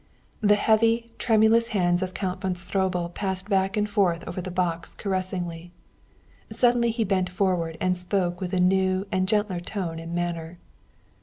The 0.39 0.55
heavy, 0.55 1.11
tremulous 1.19 1.67
hands 1.77 2.01
of 2.01 2.15
Count 2.15 2.41
von 2.41 2.55
Stroebel 2.55 3.09
passed 3.09 3.47
back 3.49 3.77
and 3.77 3.87
forth 3.87 4.27
over 4.27 4.41
the 4.41 4.49
box 4.49 4.95
caressingly. 4.95 5.69
Suddenly 6.51 6.89
he 6.89 7.03
bent 7.03 7.29
forward 7.29 7.77
and 7.79 7.95
spoke 7.95 8.41
with 8.41 8.51
a 8.51 8.59
new 8.59 9.05
and 9.11 9.27
gentler 9.27 9.59
tone 9.59 9.99
and 9.99 10.15
manner. 10.15 10.57